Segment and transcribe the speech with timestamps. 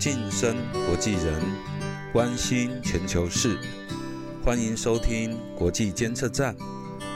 [0.00, 0.56] 晋升
[0.86, 1.42] 国际人，
[2.10, 3.58] 关心全球事，
[4.42, 6.56] 欢迎收听国际监测站，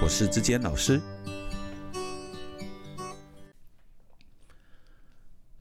[0.03, 1.01] 我是志坚老师。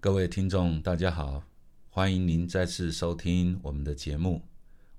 [0.01, 1.41] 各位听众，大家好，
[1.87, 4.41] 欢迎您再次收听我们的节目，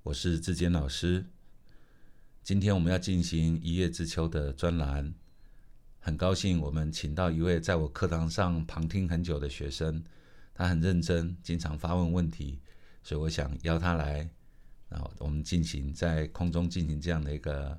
[0.01, 1.27] 我是志坚老师。
[2.41, 5.13] 今天我们要进行一叶知秋的专栏，
[5.99, 10.03] 很高兴我们请到一位在我课堂上旁听很久的学生。
[10.57, 12.61] 他很认真，经常发问问题，
[13.03, 14.27] 所以我想邀他来，
[14.87, 17.77] 然后我们进行在空中进行这样的一个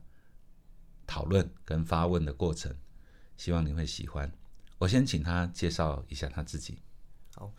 [1.07, 2.77] 讨论跟发问的过程，
[3.39, 4.31] 希望你会喜欢。
[4.77, 6.79] 我先请他介绍一下他自己。
[7.35, 7.51] 好，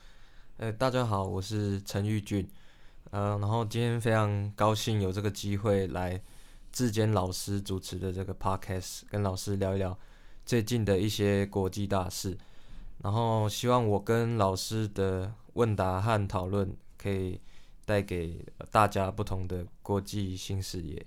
[0.58, 2.48] 呃，大家好，我是陈玉俊，
[3.10, 6.22] 呃，然后今天非常高兴有这个机会来
[6.72, 9.98] 志坚老师主持的这个 podcast，跟老师聊一聊
[10.46, 12.38] 最近的一些国际大事。
[13.04, 17.40] 然后希望我跟老师的问答和讨论可以
[17.86, 21.06] 带给大家不同的国际新视野。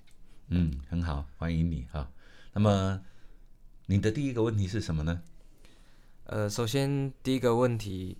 [0.48, 2.08] 嗯，很好，欢迎你哈。
[2.52, 3.00] 那么
[3.86, 5.20] 你的第一个问题是什么呢？
[6.24, 8.16] 呃，首先第一个问题，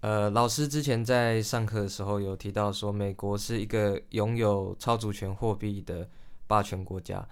[0.00, 6.08] 呃，老师之前在上课的时候有提到说，美国是一个拥有超主权货币的
[6.46, 7.28] 霸权国家，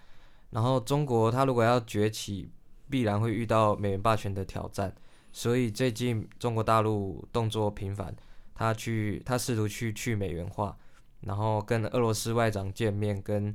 [0.51, 2.51] 然后中国它如果要崛起，
[2.91, 4.93] 必然会遇到美元霸权的挑战。
[5.37, 8.15] 所以最近中国大陆动作频繁，
[8.55, 10.79] 他去他试图去去美元化，
[11.23, 13.53] 然后跟俄罗斯外长见面，跟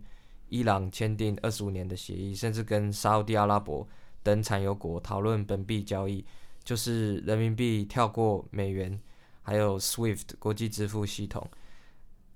[0.50, 3.88] 伊朗签订二十五年的协议，甚至跟沙地阿拉伯
[4.22, 6.26] 等产油国讨论本币交易，
[6.66, 9.00] 就是人民币跳过美元，
[9.42, 11.50] 还有 SWIFT 国际支付系统，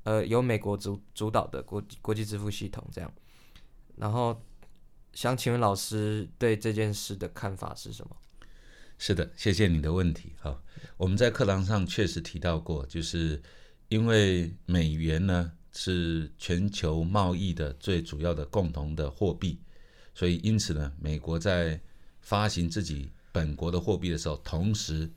[0.04, 3.14] 呃，由美国主主导的国国际支付系统这样。
[3.98, 4.42] 然后
[5.12, 8.16] 想请问老师对这件事的看法是什么？
[8.98, 10.32] 是的，谢谢你的问题。
[10.40, 10.64] 好，
[10.96, 13.42] 我们在课堂上确实提到过，就是
[13.90, 19.60] 因为美元呢是全球贸易的最主要的共同的货币，
[20.16, 21.82] 所以因此呢，美国在
[22.22, 25.12] 发行自己本国的货币的时候，同时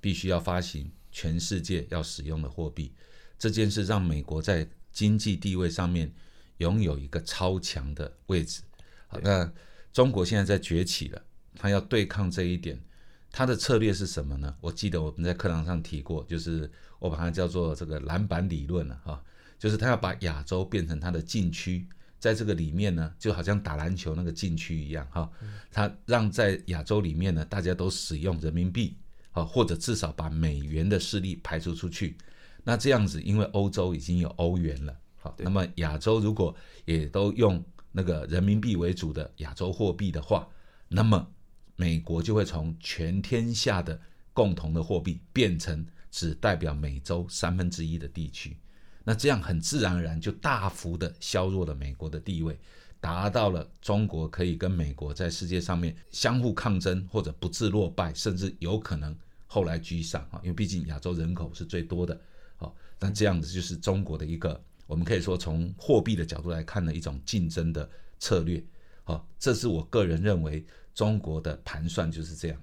[0.00, 2.92] 必须要发行全世界要使用的货币。
[3.38, 6.12] 这件事让美国在经济地位上面
[6.58, 8.62] 拥有一个超强的位置。
[9.08, 9.52] 好，那
[9.92, 11.20] 中国现在在崛起了，
[11.56, 12.80] 它要对抗这一点。
[13.32, 14.54] 他的策略是什么呢？
[14.60, 19.24] 我记得我们在课堂上提过，就是我把它叫做这个篮板理论了哈，
[19.58, 21.88] 就是他要把亚洲变成他的禁区，
[22.18, 25.30] 在这个里面呢，就好像打篮球那个禁区一样哈，
[25.70, 28.98] 他让在亚洲里面呢，大家都使用人民币
[29.30, 32.18] 啊，或者至少把美元的势力排除出去。
[32.64, 36.54] 那这样子，因为欧洲已经有欧元了，好，那么亚洲如果
[36.84, 40.46] 也都用那个人民币为主的亚洲货币的话，
[40.88, 41.26] 那么。
[41.76, 43.98] 美国就会从全天下的
[44.32, 48.56] 共同的货币变成只代表美洲三分之一的地区，
[49.04, 52.58] 那这样很自然而然就大幅的削弱了美国的地位，
[53.00, 59.16] 达到了中国可以跟美国在世界上面相互抗争或者不致落败，甚至有可能
[59.46, 62.20] 后来居上啊，因为毕竟亚洲人口是最多的，
[62.56, 68.62] 好，那这样子就是中国的一个我们可以说从货币的角度来看的一种竞争的策略，
[69.04, 70.64] 好，这是我个人认为。
[70.94, 72.60] 中国的盘算就是这样。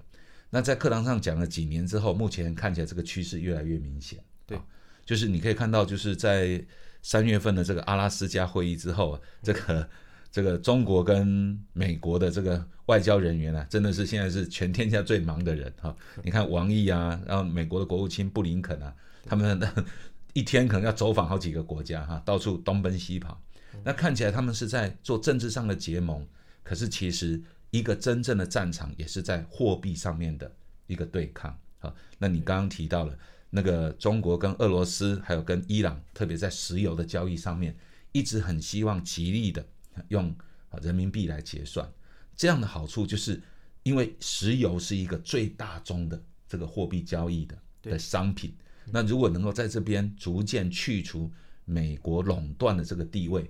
[0.52, 4.18] 那在课堂上讲了几年之后，目前看起来这个趋势越来越明显。
[4.46, 4.58] 对，
[5.06, 6.60] 就是你可以看到，就是在
[7.02, 9.88] 三月份的这个阿拉斯加会议之后，这个
[10.32, 15.94] 这个中国跟美国的这个外交人员啊，真的是现在是全天下最忙的人哈。
[16.24, 18.92] 你看王毅啊，然后美国的国务卿布林肯啊，
[19.24, 19.60] 他们
[20.32, 23.40] 一天可能要走访好几个国家哈，到处东奔西跑。
[23.84, 26.26] 那看起来他们是在做政治上的结盟，
[26.64, 27.40] 可是其实。
[27.70, 30.50] 一个真正的战场也是在货币上面的
[30.86, 31.94] 一个对抗啊。
[32.18, 33.16] 那你刚刚提到了
[33.48, 37.76] 那个中国跟俄罗斯，还有跟伊朗，特别在石油的交易上面，
[38.12, 39.64] 一直很希望极力的
[40.08, 40.34] 用
[40.82, 41.88] 人民币来结算。
[42.36, 43.40] 这样的好处就是，
[43.82, 48.52] 因为石油是一个最大宗的这个货币交易的的商品。
[48.86, 51.30] 那如果能够在这边逐渐去除
[51.64, 53.48] 美国垄断的这个地位。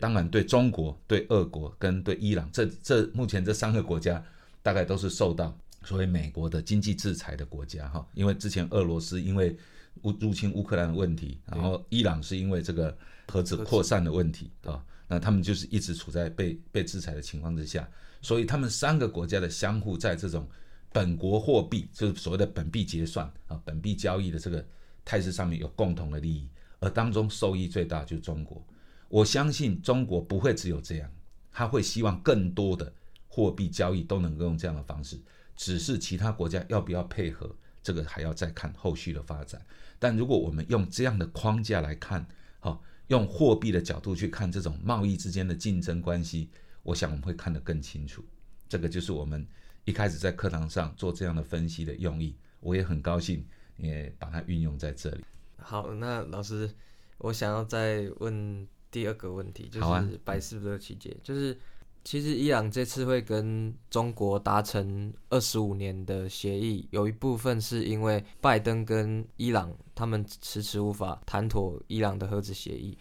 [0.00, 4.24] 当然，对中国、对俄国跟对伊朗，这这目前这三个国家，
[4.62, 8.04] 大概都是受到所谓美国的经济制裁的国家哈。
[8.14, 9.56] 因为之前俄罗斯因为
[10.02, 12.96] 乌入侵乌克兰的问题，然后伊朗是因为这个
[13.28, 17.88] 核子扩散的问题啊，那他们就是一直处在被被制裁的情况之下，
[18.22, 20.48] 所以他们三个国家的相互在这种
[20.90, 24.64] 本国货币，就是所谓的本币结算啊、本币交易的这个
[25.04, 26.48] 态势上面有共同的利益，
[26.80, 28.64] 而当中受益最大就是中国。
[29.12, 31.12] 我相信中国不会只有这样，
[31.50, 32.90] 他会希望更多的
[33.28, 35.20] 货币交易都能够用这样的方式，
[35.54, 39.60] 只是其他国家要不要配合这个还要再看后续的发展。
[39.98, 42.26] 但如果我们用这样的框架来看，
[42.58, 46.48] 好，用货币的角度去看这种贸易之间的竞争关系，
[46.82, 48.24] 我想我们会看得更清楚。
[48.66, 49.46] 这个就是我们
[49.84, 52.34] 一开始在课堂上做这样的分析的用意。
[52.60, 53.44] 我也很高兴，
[53.76, 55.22] 也把它运用在这里。
[55.58, 56.70] 好，那老师，
[57.18, 61.58] 我想要再问第二个问题，就是百思不得其解，就是
[62.04, 72.96] 其实伊朗这次会跟中国达成二十五年的协议，有一部分是因为拜登跟伊朗他们迟迟无法谈妥伊朗的核子协议，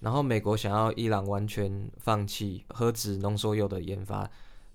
[0.00, 4.28] 然后美国想要伊朗完全放弃核子浓缩铀的研发，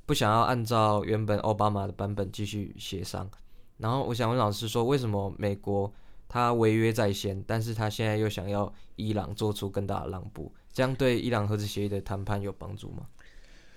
[0.06, 3.30] 不想要按照原本奥巴马的版本继续协商。
[3.78, 5.92] 然后我想问老师说，为什么美国
[6.30, 13.08] 他违约在先，但是他现在又想要伊朗做出更大的让步，这样对伊朗核子协议的谈判有帮助吗？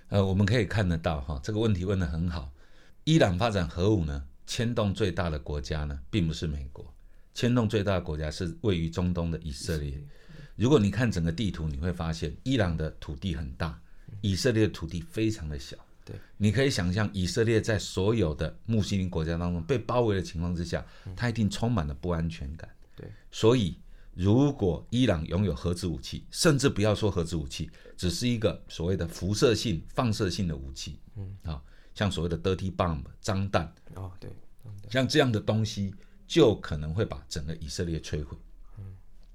[0.08, 2.52] 呃，我们可以看得到哈，这个问题问得很好。
[3.04, 6.94] 伊朗发展核武呢，牵动最大的国家呢，并不是美国，
[7.34, 10.00] 牵动最大的国家是位于中东的以色列。
[10.56, 13.80] 如果你看整个地图，你会发现伊朗的土地很大，
[14.20, 15.76] 以色列的土地非常的小。
[16.04, 20.84] 对，你可以想象，以色列在所有的穆斯林国家当中被包围的情况之下，
[21.16, 22.70] 它一定充满了不安全感。
[22.94, 23.76] 对，所以
[24.14, 31.62] 如果伊朗拥有核子武器，甚至不要说核子武器，只是一个所谓的辐射性、放射性的武器，嗯，啊，
[31.94, 34.30] 像所谓的 dirty bomb 脏弹，哦，对，
[34.88, 35.94] 像这样的东西，
[36.26, 38.36] 就可能会把整个以色列摧毁。
[38.78, 38.84] 嗯，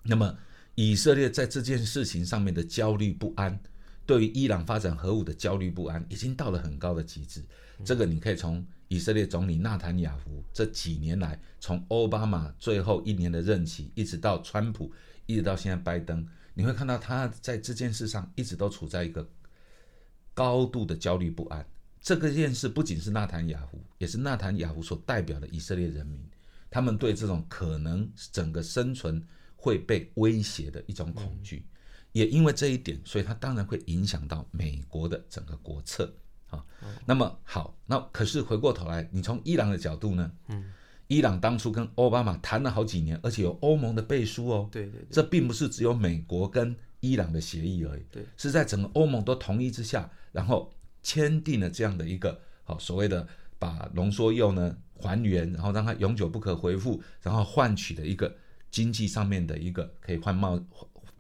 [0.04, 0.38] 那么
[0.76, 3.60] 以色列在这件事情上面的焦虑不安。
[4.06, 7.46] 对于伊朗发展核武的焦虑不安，已经到了很高的极致。
[7.86, 14.92] 这个你可以从以色列总理纳坦雅胡这几年来，从奥巴马最后一年的任期，一直到川普，
[15.28, 19.28] 一直到现在拜登，你会看到他在这件事上一直都处在一个
[20.34, 21.66] 高度的焦虑不安。
[22.02, 26.20] 这个件事不仅是纳坦雅胡，也是纳坦雅胡所代表的以色列人民，
[26.72, 29.24] 他们对这种可能整个生存
[29.56, 31.64] 会被威胁的一种恐惧。
[32.12, 36.12] 也因为这一点，所以它当然会影响到美国的整个国策
[36.50, 36.64] 啊。
[37.06, 40.32] 那么好，那可是回过头来，你从伊朗的角度呢？
[40.48, 40.72] 嗯，
[41.08, 44.70] 伊朗当初跟奥巴马谈了好几年，而且有欧盟的背书哦。
[44.72, 48.04] 对对对，这并不是只有美国跟伊朗的协议而已。
[48.12, 58.36] 对，是在整个欧盟都同意之下，然后签订了这样的一个好所谓的把浓缩铀呢还原，然后让它永久不可恢复，然后换取的一个
[58.70, 60.60] 经济上面的一个可以换贸。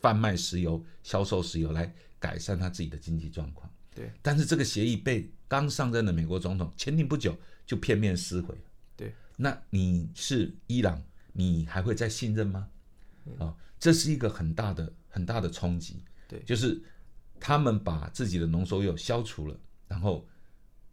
[0.02, 3.70] 贩卖石油、销售石油来改善他自己的经济状况。
[3.96, 8.56] 对，但是这个协议被刚上任的美国总统签订不久就片面撕毁。
[8.96, 11.02] 对，那你是伊朗，
[11.34, 12.68] 你还会再信任吗？
[13.38, 16.04] 啊，这是一个很大的、很大的冲击。
[16.28, 16.82] 对，就是
[17.40, 20.28] 他们把自己的浓缩铀消除了，然后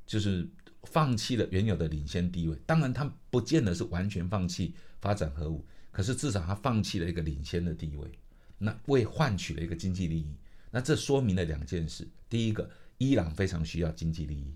[0.07, 0.49] 就是
[0.85, 2.57] 放弃了原有的领先地位。
[2.67, 8.11] 当然，他不见得是完全放弃发展核武，可是至少他放弃了一个领先的地位。
[8.59, 10.35] 那为换取了一个经济利益，
[10.71, 14.53] 那这说明了两件事：第一个，伊朗非常需要经济利益；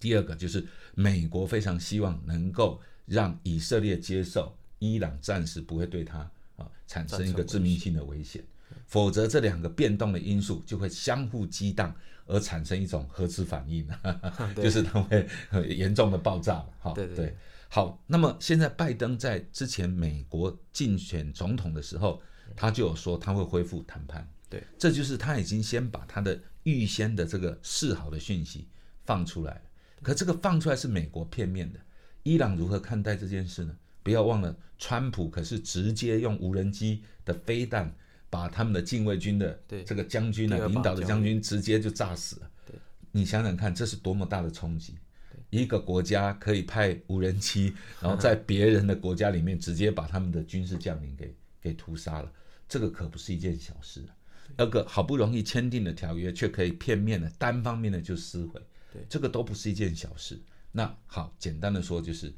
[0.00, 6.18] 第二个，就是美国非常希望能够让以色列接受伊朗暂时不会对他
[6.56, 8.42] 啊产生一个致命性的危险，
[8.86, 11.94] 否则这两个变动的因素就会相互激荡，
[12.26, 13.86] 而产生一种核子反应，
[14.56, 15.26] 就是它会
[15.68, 16.68] 严重的爆炸了。
[16.80, 17.36] 哈，对对。
[17.68, 22.22] 好，那么现在拜登在之前美国竞选总统的时候。
[22.56, 28.68] 他就有说他会恢复谈判，对，这就是他已经先把他的预先的这个示好的讯息
[29.06, 29.62] 放出来了。
[30.02, 31.80] 可这个放出来是美国片面的，
[32.24, 33.74] 伊朗如何看待这件事呢？
[34.02, 37.94] 不要忘了，川普可是直接用无人机的飞弹
[38.28, 42.50] 把他们的禁卫军的这个将军呢，领导的将军直接就炸死了。
[42.66, 42.74] 对，
[43.12, 44.96] 你想想看，这是多么大的冲击！
[45.50, 52.32] 一个国家可以派无人机， 然后在别人的国家里面直接把他们的军事将领给给屠杀了。
[52.68, 54.04] 这个可不是一件小事，
[54.56, 58.60] 那个好不容易签订的条约却可以片面的、单方面的就撕毁，
[58.92, 60.40] 对，这个都不是一件小事。
[60.72, 62.32] 那好，简单的说就是，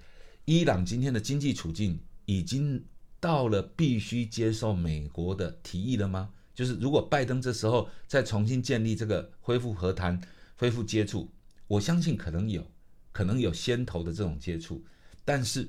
[0.45, 2.85] 伊朗今天的经济处境已经
[3.21, 6.31] 到了必须接受美国的提议了吗？
[6.54, 10.21] 就是如果拜登这时候再重新建立这个恢复和谈、
[10.57, 11.31] 恢复接触，
[11.66, 12.66] 我相信可能有，
[13.11, 14.85] 可能有先头的这种接触，
[15.25, 15.69] 但是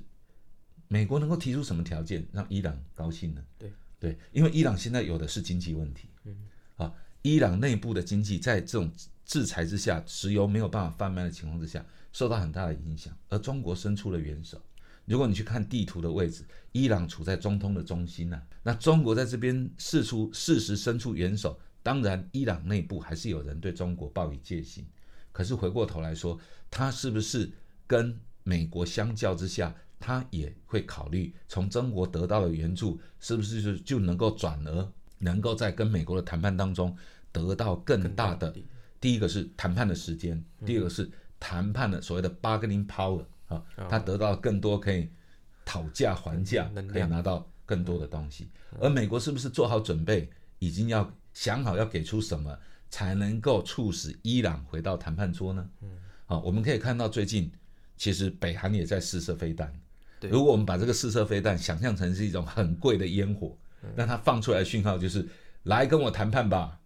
[0.88, 3.44] 美国能够提出什么条件让伊朗高兴呢？
[3.58, 3.72] 对。
[4.04, 6.36] 对，因为伊朗现在有的是经济问题，嗯，
[6.76, 8.92] 啊，伊朗内部的经济在这种
[9.24, 13.18] 制裁之下，石油没有办法贩卖的情况之下，受到很大的影响。
[13.30, 14.62] 而中国伸出了援手，
[15.06, 16.44] 如果你去看地图的位置，
[16.74, 24.86] 伊朗处在中东的中心呐，那中国在这边试出适时伸出援手，当然伊朗内部还是有人对中国抱以戒心。
[25.32, 26.38] 可是回过头来说，
[26.70, 27.50] 他是不是
[27.88, 29.74] 跟美国相较之下？
[30.06, 36.94] 他也会考虑从中国得到的援助是不是就就能够转而能够在跟美国的谈判当中
[37.32, 38.54] 得到更大的。
[39.00, 45.10] 第一个是谈判的时间，第二个是谈判的所谓的 bargaining power 啊，他得到更多可以
[45.64, 48.50] 讨价还价，可以拿到更多的东西。
[48.82, 50.30] 而美国是不是做好准备，
[50.60, 52.54] 已经要想好要给出什么，
[52.90, 55.70] 才能够促使伊朗回到谈判桌呢？
[55.82, 55.92] 嗯，
[56.26, 57.50] 好，我们可以看到最近
[57.96, 59.74] 其实北韩也在试射飞弹。
[60.30, 63.58] 如果我们把这个试射飞弹想象成是一种很贵的烟火，
[63.96, 65.28] 那它放出来的讯号就是
[65.64, 66.80] 来跟我谈判吧，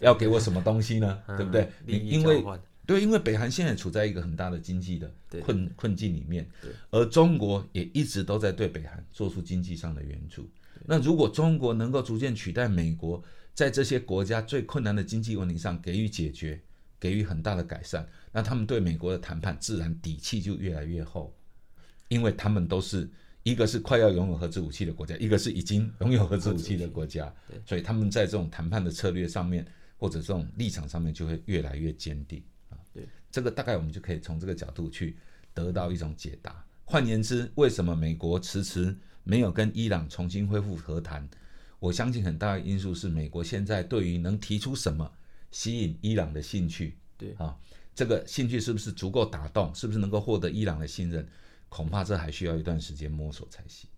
[0.00, 1.22] 要给我什么东西呢？
[1.36, 1.68] 对不对？
[1.84, 2.44] 你因为
[2.86, 6.48] 对，因为北韩现在处在一个很大的经济的困困境里面，
[6.90, 10.48] 而中国也一直都在对北韩做出经济上的援助。
[10.86, 13.22] 那如果中国能够逐渐取代美国？
[13.54, 16.60] 在这些国家最困难的经济问题上给予解决，
[17.00, 21.34] 给予很大的改善，那他们对美国的谈判自然底气就越来越厚，
[22.08, 23.08] 因为他们都是
[23.42, 27.32] 一个是快要拥有核子武器的国家，一个是已经拥有核子武器的国家，
[27.64, 32.76] 所以他们在这种谈判的策略上面或者这种立场上面就会越来越坚定啊。
[32.92, 35.16] 对，这个大概我们就可以从这个角度去
[35.54, 36.64] 得到一种解答。
[36.84, 41.28] 换言之，为什么美国迟迟没有跟伊朗重新恢复和谈？
[41.78, 45.10] 我相信很大的因素是美国现在对于能提出什么
[45.50, 47.56] 吸引伊朗的兴趣，对啊，
[47.94, 51.28] 这个兴趣是不是足够打动，是不是能够获得伊朗的信任，
[51.68, 53.88] 恐怕这还需要一段时间摸索才行。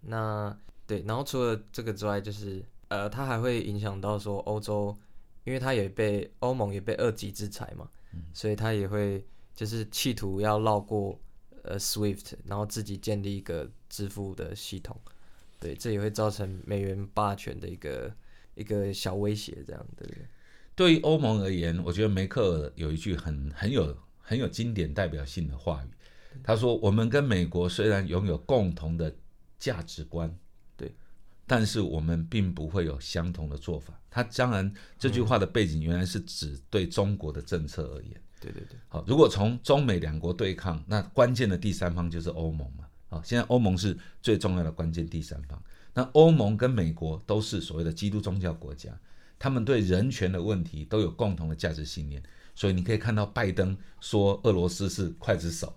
[0.00, 4.96] 那对，然后除了这个之外，就是呃，它还会影响到说欧洲，
[5.44, 7.88] 因为它也被欧盟也被二级制裁嘛，
[8.32, 9.24] 所以它也会
[9.54, 11.18] 就是企图要绕过
[11.62, 15.00] 呃 SWIFT，然后自己建立一个支付的系统。
[15.58, 18.14] 对，这也会造成美元霸权的一个
[18.54, 20.26] 一个小威胁，这样对不对？
[20.76, 25.88] 对于欧盟而言，我觉得梅克尔有一句很很有很有经典代表性的话语，
[26.42, 29.14] 他说：“我们跟美国虽然拥有共同的
[29.58, 30.34] 价值观，
[30.76, 30.94] 对，
[31.46, 38.20] 但是我们并不会有相同的做法。”他当然这句话的背景原来是指对中国的政策而言。
[38.40, 38.78] 对对对。
[38.88, 42.84] 好，如果从中美两国对抗，那关键的第三方就是欧盟嘛。
[43.08, 45.62] 好现在欧盟是最重要的关键第三方。
[45.94, 48.90] 那欧盟跟美国都是所谓的基督宗教国家，
[49.38, 52.22] 他们对人权的问题都有共同的价值信念。
[52.54, 55.74] 所以你可以看到拜登说俄罗斯是刽子手，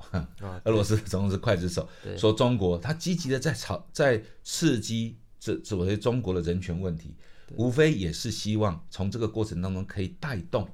[0.63, 7.15] 俄罗斯总统是刽子手，说中国他积极的在炒在刺激这所谓中国的人权问题，
[7.55, 10.67] 无非也是希望从这个过程当中可以带动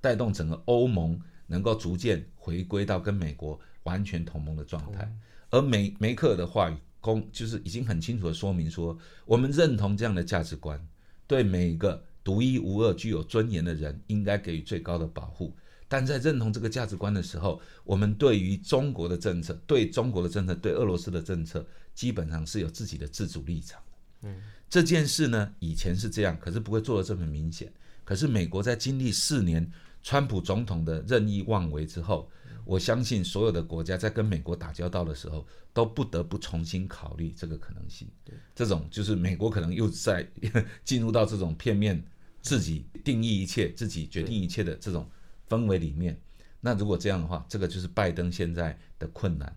[0.00, 5.12] 带动整个欧盟能够逐渐回归到跟美国完全同盟的状态。
[5.50, 10.80] 而梅梅克尔的话语，公就是已经很清楚的说明说，我们认同这样的价值观，
[11.26, 15.52] 对每个独一无二、具有尊严的人，应该给予最高的保护。
[15.88, 23.82] 但在认同这个价值观的时候，我们对于中国的政策、对中国的政策、对俄罗斯的政策，基本上是有自己的自主立场
[24.22, 24.36] 嗯，
[24.68, 27.72] 这件事呢，以前是这样，可是不会做的这么明显。
[28.04, 29.68] 可是美国在经历四年
[30.00, 32.30] 川普总统的任意妄为之后，
[32.64, 38.06] 我相信所有的国家在跟美国打交道的时候，都不得不重新考虑这个可能性。
[38.54, 40.24] 这种就是美国可能又在
[40.84, 42.00] 进入到这种片面
[42.40, 45.08] 自己定义一切、自己决定一切的这种
[45.48, 46.18] 氛围里面。
[46.60, 49.54] 那如果这样的话，这个就是拜登现在的困难。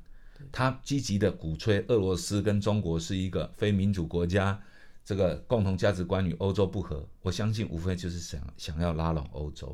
[0.52, 4.60] 他积极的鼓吹俄罗斯跟中国是一个非民主国家，
[5.06, 7.08] 这个共同价值观与欧洲不合。
[7.22, 9.72] 我相信无非就是想想要拉拢欧洲。